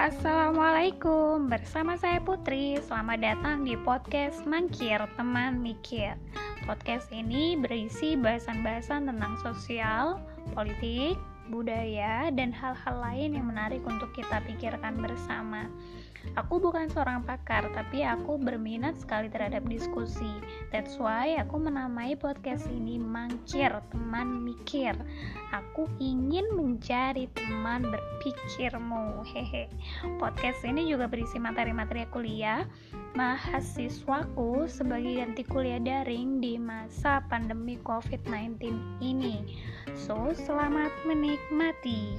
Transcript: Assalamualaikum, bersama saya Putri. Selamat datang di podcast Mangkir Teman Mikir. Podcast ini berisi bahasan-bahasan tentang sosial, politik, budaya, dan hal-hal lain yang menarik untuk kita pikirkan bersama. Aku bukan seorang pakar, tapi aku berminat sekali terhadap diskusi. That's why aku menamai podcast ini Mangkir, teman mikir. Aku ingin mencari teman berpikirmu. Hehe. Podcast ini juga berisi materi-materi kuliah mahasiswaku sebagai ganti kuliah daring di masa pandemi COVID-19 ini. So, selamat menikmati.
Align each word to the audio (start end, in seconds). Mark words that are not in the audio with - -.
Assalamualaikum, 0.00 1.52
bersama 1.52 1.92
saya 1.92 2.24
Putri. 2.24 2.80
Selamat 2.88 3.20
datang 3.20 3.68
di 3.68 3.76
podcast 3.76 4.48
Mangkir 4.48 4.96
Teman 5.20 5.60
Mikir. 5.60 6.16
Podcast 6.64 7.12
ini 7.12 7.52
berisi 7.60 8.16
bahasan-bahasan 8.16 9.12
tentang 9.12 9.36
sosial, 9.44 10.16
politik, 10.56 11.20
budaya, 11.52 12.32
dan 12.32 12.48
hal-hal 12.48 12.96
lain 12.96 13.36
yang 13.36 13.52
menarik 13.52 13.84
untuk 13.84 14.08
kita 14.16 14.40
pikirkan 14.48 15.04
bersama. 15.04 15.68
Aku 16.38 16.62
bukan 16.62 16.86
seorang 16.92 17.26
pakar, 17.26 17.66
tapi 17.74 18.06
aku 18.06 18.38
berminat 18.38 18.94
sekali 19.00 19.26
terhadap 19.26 19.66
diskusi. 19.66 20.30
That's 20.70 20.94
why 21.00 21.34
aku 21.40 21.58
menamai 21.58 22.14
podcast 22.14 22.70
ini 22.70 23.02
Mangkir, 23.02 23.74
teman 23.90 24.46
mikir. 24.46 24.94
Aku 25.50 25.90
ingin 25.98 26.46
mencari 26.54 27.26
teman 27.34 27.82
berpikirmu. 27.90 29.26
Hehe. 29.26 29.66
Podcast 30.22 30.62
ini 30.62 30.86
juga 30.86 31.10
berisi 31.10 31.42
materi-materi 31.42 32.06
kuliah 32.14 32.62
mahasiswaku 33.18 34.70
sebagai 34.70 35.18
ganti 35.18 35.42
kuliah 35.42 35.82
daring 35.82 36.38
di 36.38 36.54
masa 36.56 37.18
pandemi 37.26 37.74
COVID-19 37.82 38.70
ini. 39.02 39.42
So, 39.98 40.30
selamat 40.30 40.94
menikmati. 41.10 42.14